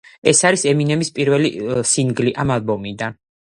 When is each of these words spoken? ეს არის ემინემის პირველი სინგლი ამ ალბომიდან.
ეს 0.29 0.39
არის 0.47 0.63
ემინემის 0.71 1.11
პირველი 1.19 1.53
სინგლი 1.93 2.35
ამ 2.47 2.57
ალბომიდან. 2.59 3.23